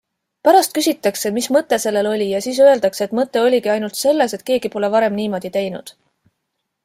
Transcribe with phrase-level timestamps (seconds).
[0.47, 4.45] Pärast küsitakse, mis mõte sellel oli, ja siis öeldakse, et mõte oligi ainult selles, et
[4.49, 5.93] keegi pole varem niimoodi teinud.